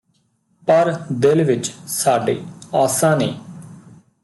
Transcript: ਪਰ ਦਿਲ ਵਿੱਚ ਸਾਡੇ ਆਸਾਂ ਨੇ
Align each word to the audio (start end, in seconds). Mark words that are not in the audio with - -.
ਪਰ 0.67 0.95
ਦਿਲ 1.11 1.43
ਵਿੱਚ 1.43 1.71
ਸਾਡੇ 1.87 2.41
ਆਸਾਂ 2.73 3.17
ਨੇ 3.17 3.33